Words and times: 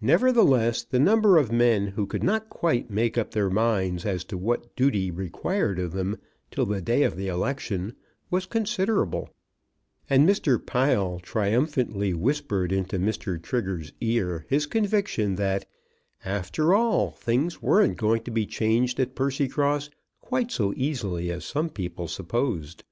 Nevertheless 0.00 0.82
the 0.82 0.98
number 0.98 1.36
of 1.38 1.52
men 1.52 1.86
who 1.86 2.06
could 2.06 2.24
not 2.24 2.48
quite 2.50 2.90
make 2.90 3.16
up 3.16 3.30
their 3.30 3.48
minds 3.48 4.04
as 4.04 4.24
to 4.24 4.36
what 4.36 4.74
duty 4.74 5.12
required 5.12 5.78
of 5.78 5.92
them 5.92 6.18
till 6.50 6.66
the 6.66 6.82
day 6.82 7.04
of 7.04 7.14
the 7.14 7.28
election 7.28 7.94
was 8.32 8.46
considerable, 8.46 9.28
and 10.10 10.28
Mr. 10.28 10.58
Pile 10.66 11.20
triumphantly 11.20 12.12
whispered 12.12 12.72
into 12.72 12.98
Mr. 12.98 13.40
Trigger's 13.40 13.92
ear 14.00 14.44
his 14.48 14.66
conviction 14.66 15.36
that 15.36 15.66
"after 16.24 16.74
all, 16.74 17.12
things 17.12 17.62
weren't 17.62 17.96
going 17.96 18.24
to 18.24 18.32
be 18.32 18.44
changed 18.44 18.98
at 18.98 19.14
Percycross 19.14 19.88
quite 20.20 20.50
so 20.50 20.74
easily 20.76 21.30
as 21.30 21.44
some 21.44 21.70
people 21.70 22.08
supposed." 22.08 22.82